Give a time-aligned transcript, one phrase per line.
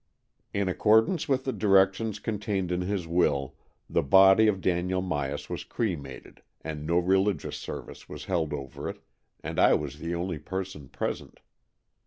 [0.51, 3.53] In accordance with the directions con tained in his will,
[3.87, 9.03] the body of Daniel Myas was cremated and no religious service was held over it,
[9.43, 11.39] and I was the only person present.